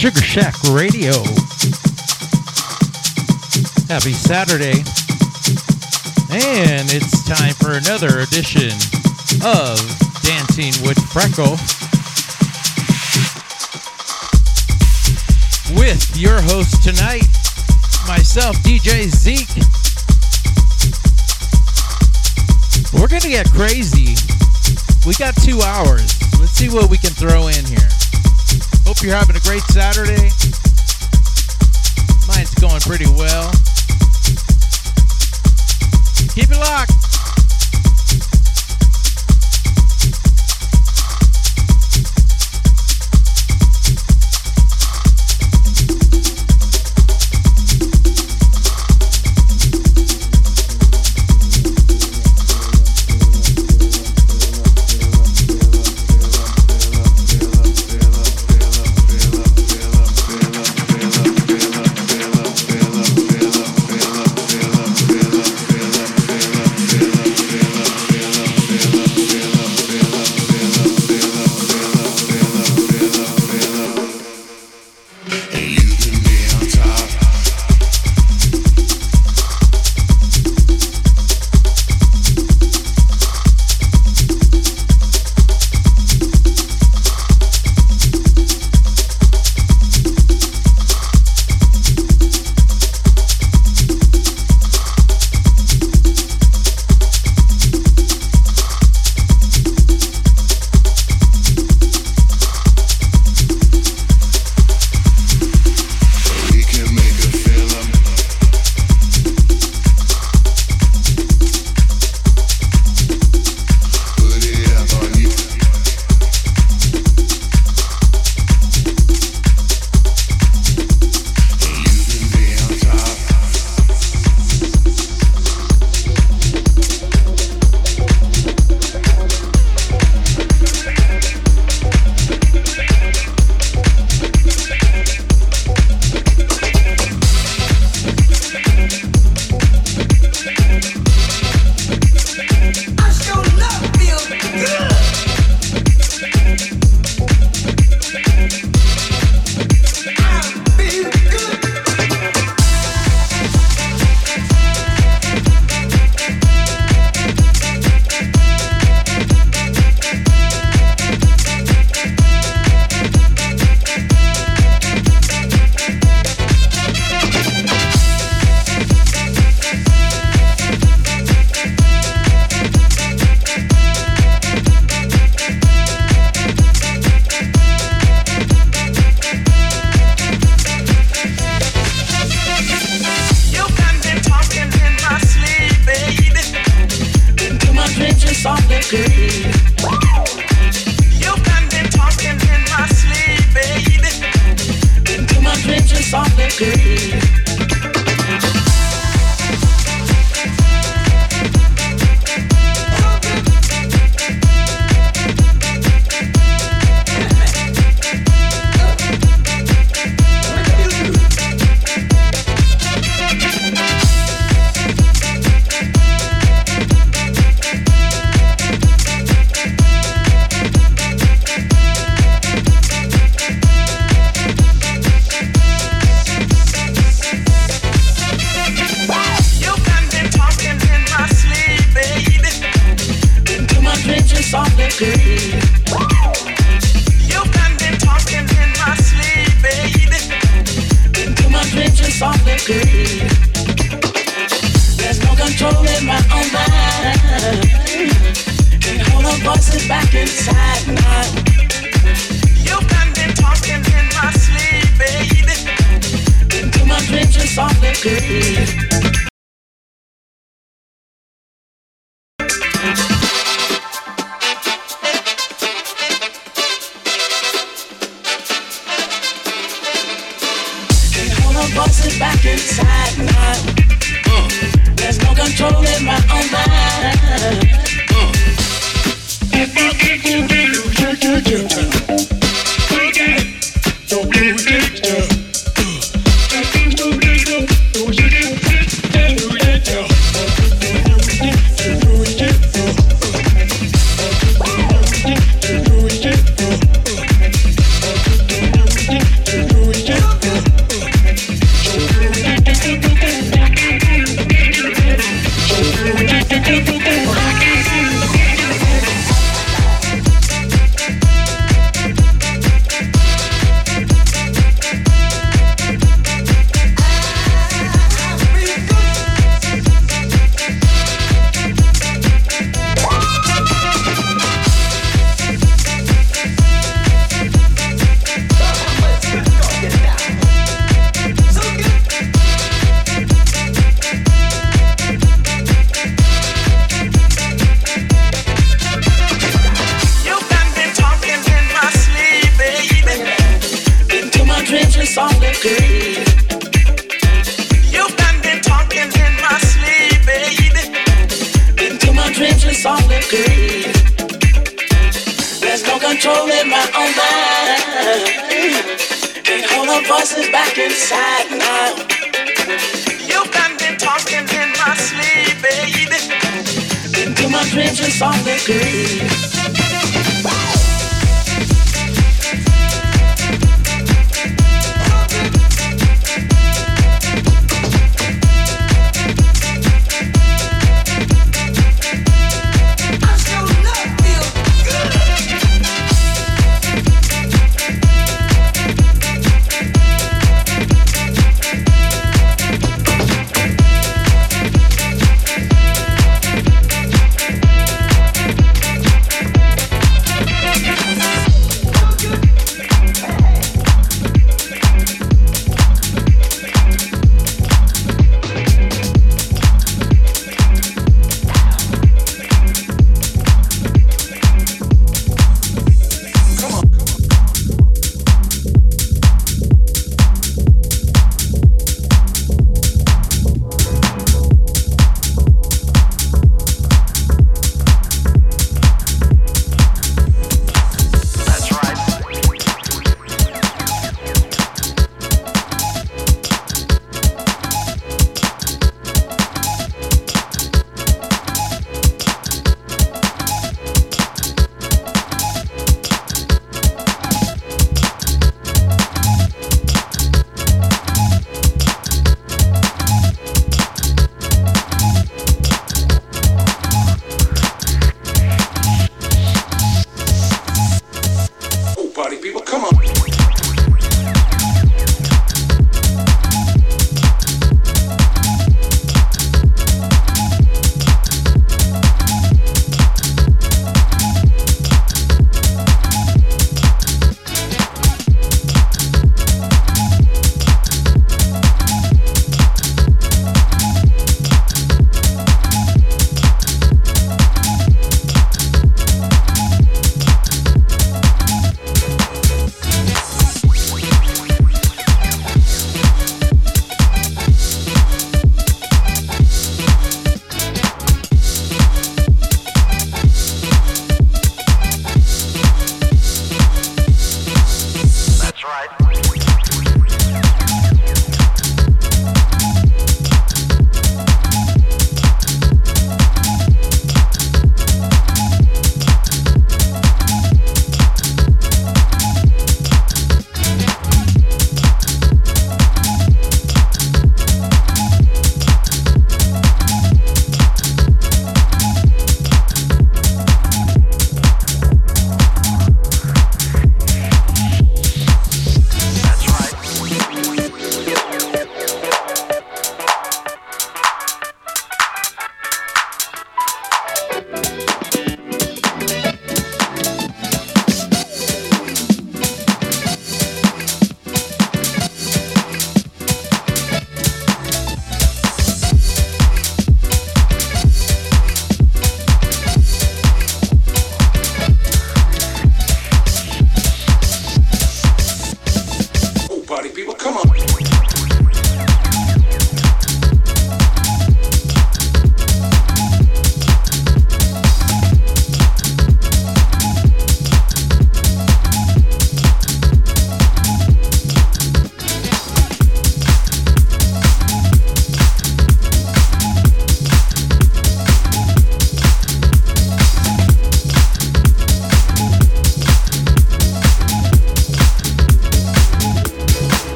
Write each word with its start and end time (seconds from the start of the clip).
Sugar 0.00 0.22
Shack 0.22 0.54
Radio. 0.70 1.12
Happy 3.92 4.14
Saturday. 4.14 4.80
And 6.32 6.88
it's 6.88 7.22
time 7.28 7.52
for 7.60 7.72
another 7.72 8.20
edition 8.20 8.72
of 9.44 9.76
Dancing 10.24 10.72
with 10.88 10.96
Freckle. 11.12 11.60
With 15.78 16.16
your 16.16 16.40
host 16.48 16.82
tonight, 16.82 17.28
myself, 18.08 18.56
DJ 18.64 19.04
Zeke. 19.04 19.52
We're 22.98 23.06
going 23.06 23.20
to 23.20 23.28
get 23.28 23.50
crazy. 23.52 24.16
We 25.06 25.12
got 25.16 25.36
two 25.42 25.60
hours. 25.60 26.16
Let's 26.40 26.52
see 26.52 26.70
what 26.70 26.88
we 26.88 26.96
can 26.96 27.10
throw 27.10 27.48
in 27.48 27.66
here. 27.66 28.09
Hope 28.90 29.04
you're 29.04 29.14
having 29.14 29.36
a 29.36 29.40
great 29.42 29.62
Saturday. 29.70 30.30
Mine's 32.26 32.52
going 32.56 32.80
pretty 32.80 33.06
well. 33.06 33.48
Keep 36.34 36.50
it 36.50 36.58
locked. 36.58 36.99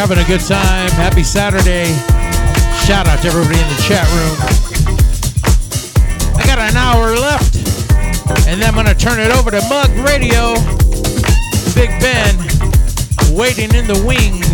Having 0.00 0.24
a 0.24 0.26
good 0.26 0.40
time. 0.40 0.90
Happy 0.92 1.22
Saturday. 1.22 1.86
Shout 2.84 3.06
out 3.06 3.22
to 3.22 3.28
everybody 3.28 3.60
in 3.60 3.68
the 3.68 3.82
chat 3.86 4.08
room. 4.16 4.36
I 6.34 6.42
got 6.46 6.58
an 6.58 6.76
hour 6.76 7.14
left, 7.14 7.54
and 8.48 8.60
then 8.60 8.64
I'm 8.64 8.74
going 8.74 8.86
to 8.86 8.94
turn 8.94 9.20
it 9.20 9.30
over 9.30 9.52
to 9.52 9.60
Mug 9.68 9.90
Radio. 10.02 10.54
Big 11.76 11.90
Ben 12.00 12.34
waiting 13.36 13.72
in 13.72 13.86
the 13.86 14.02
wings. 14.04 14.49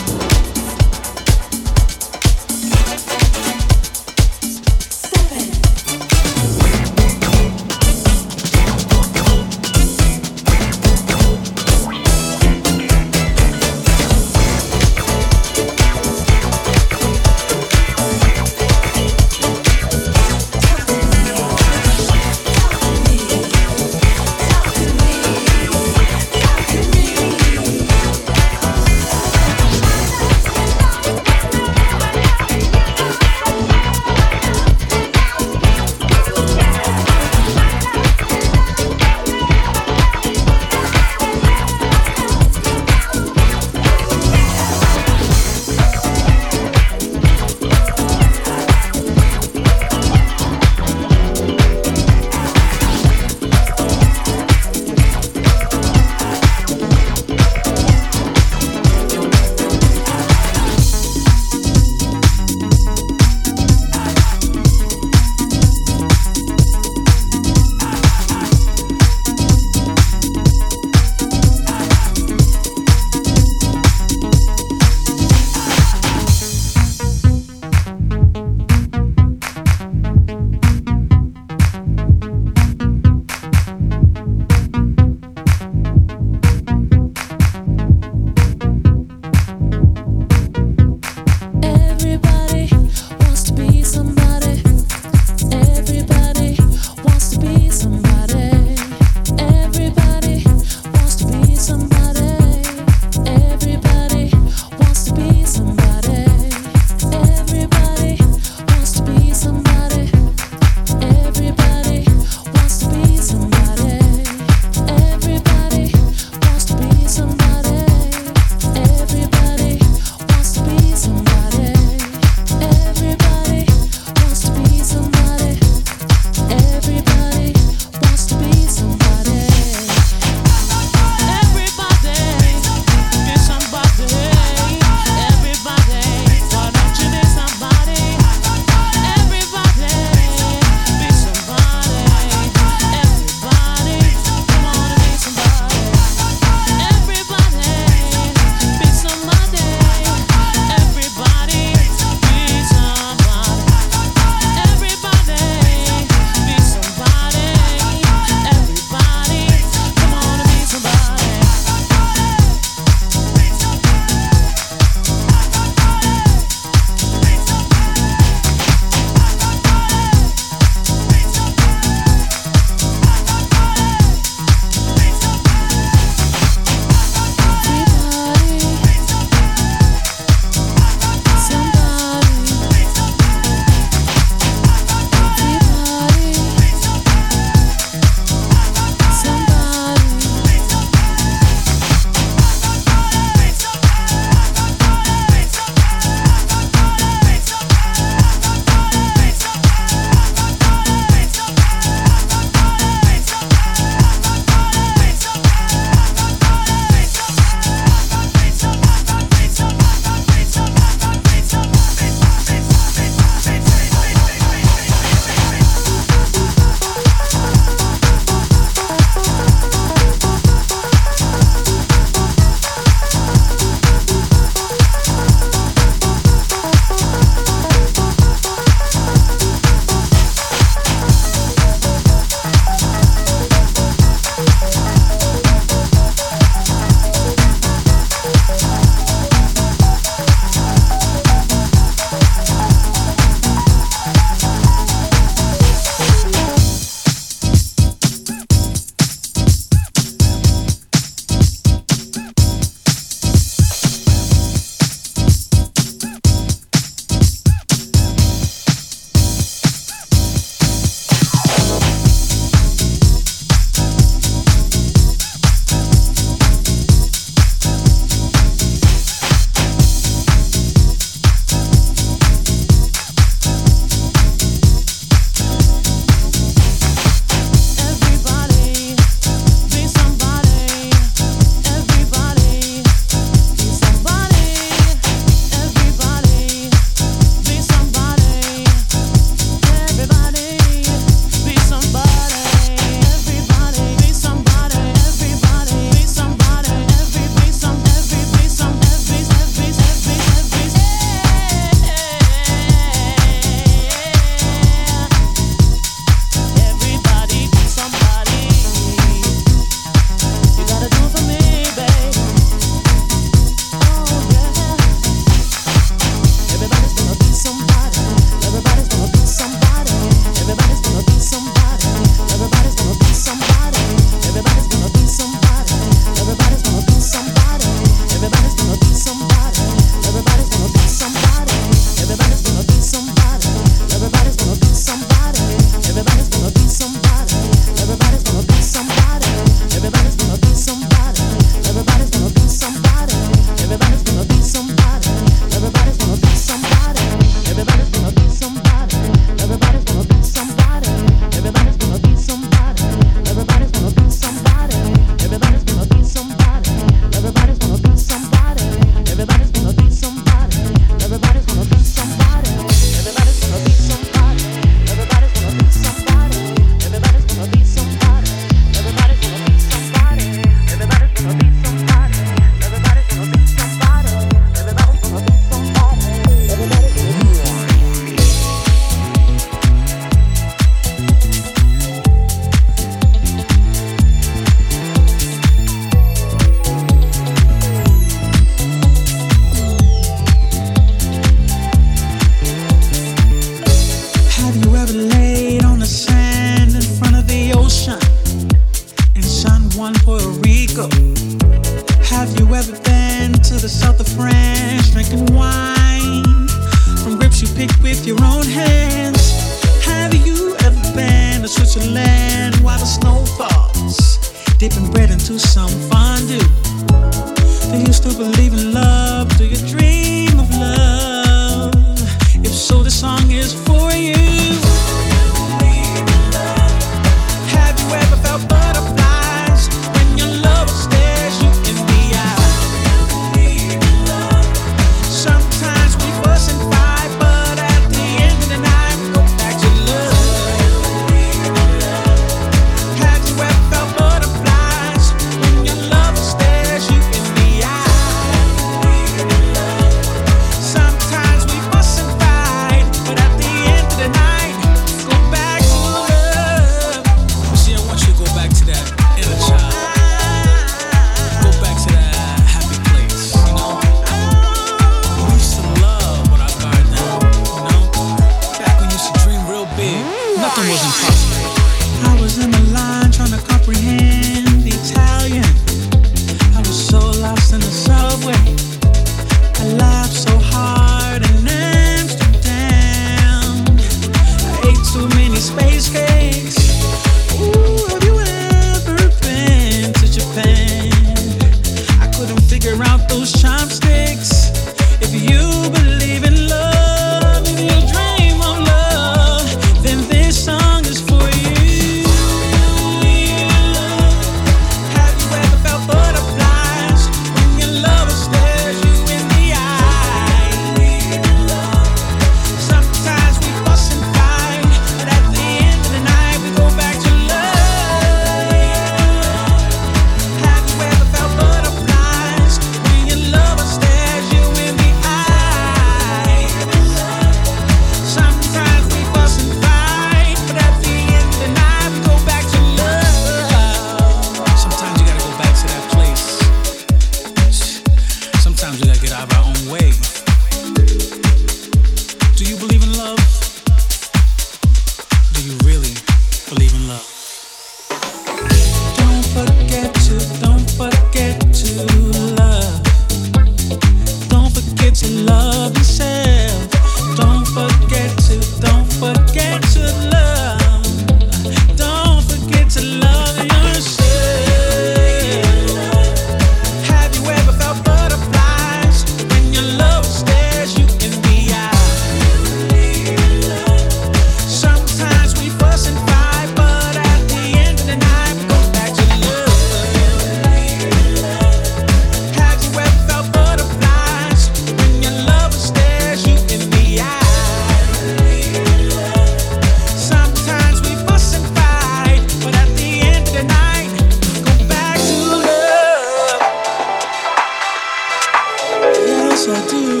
I 599.53 599.67
do. 599.67 600.00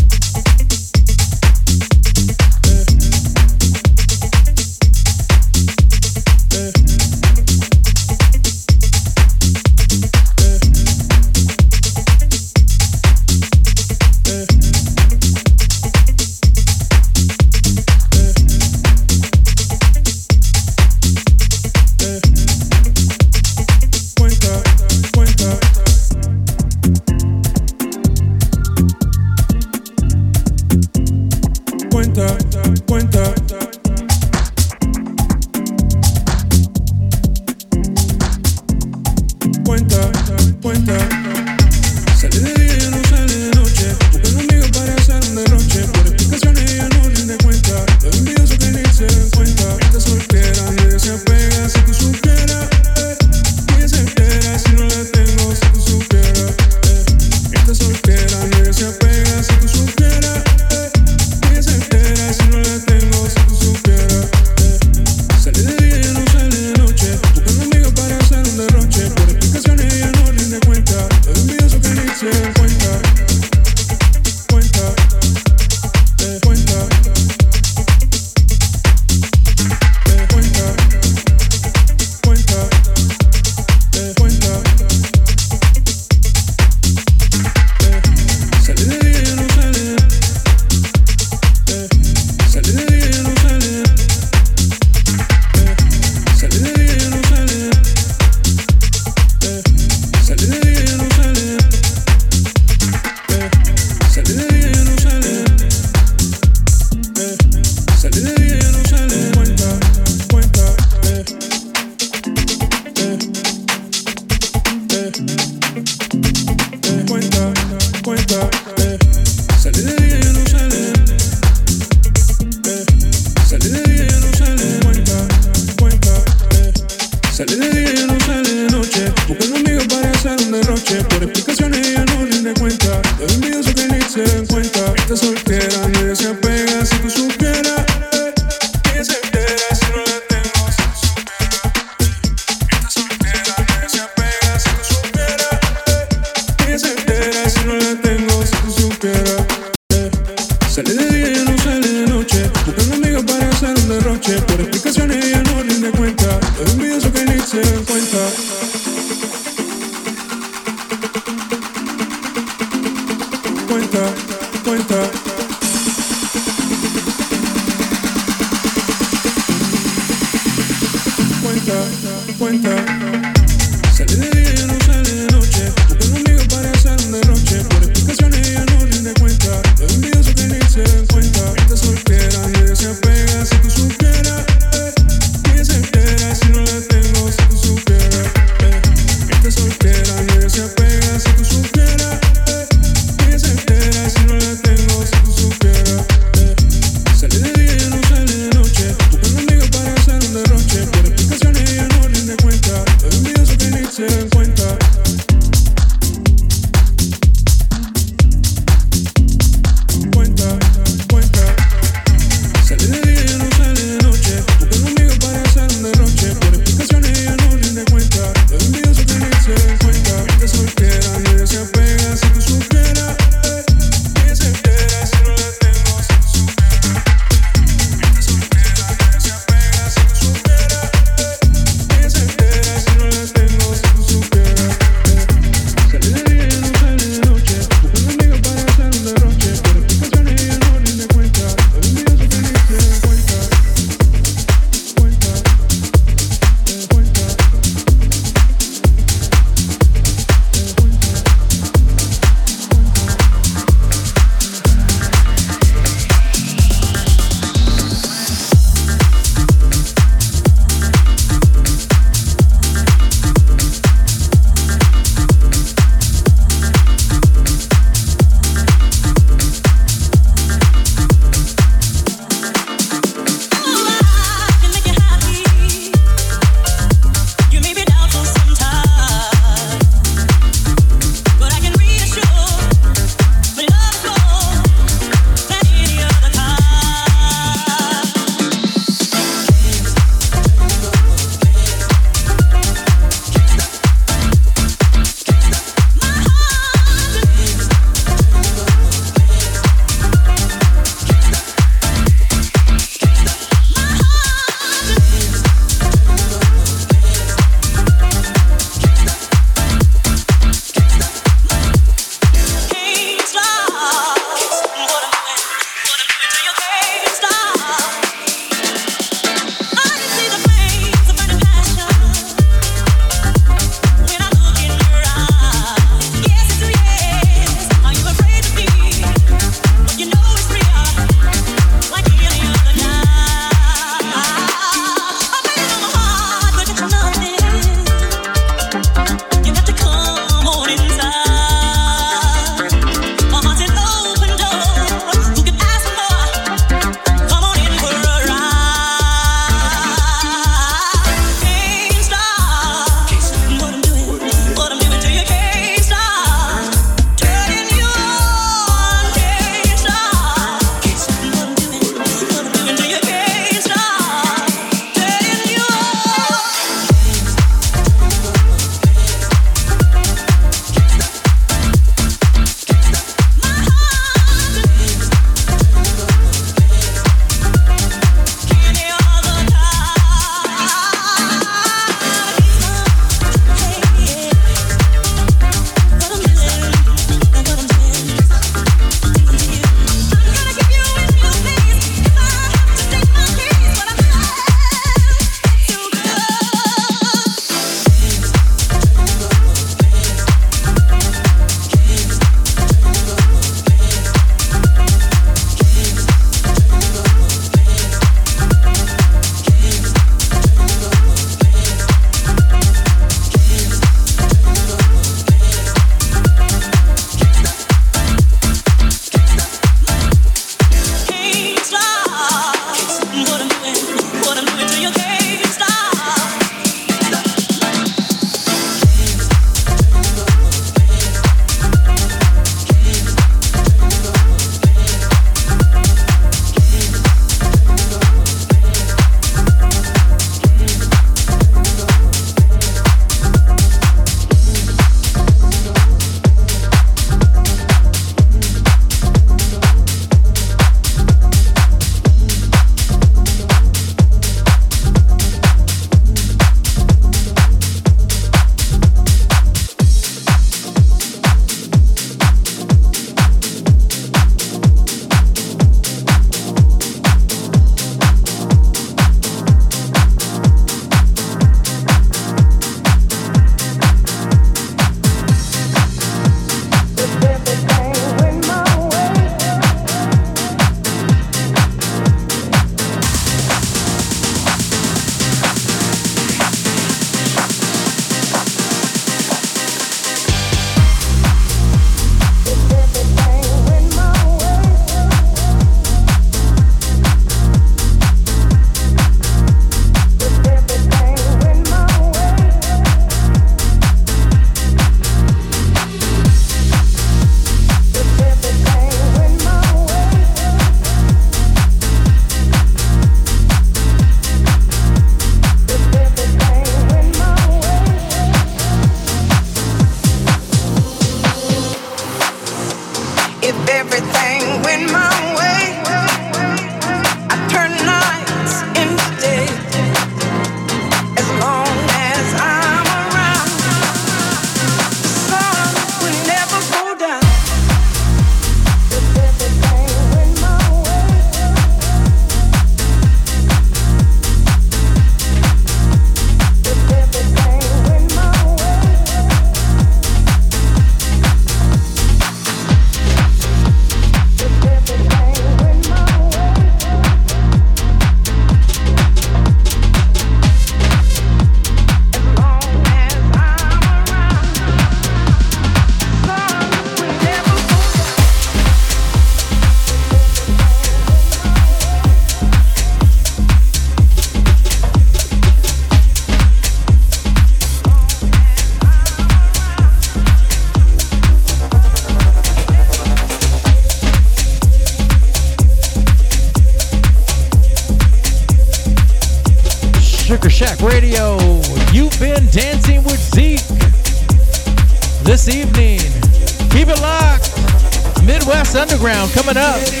Up. 599.61 600.00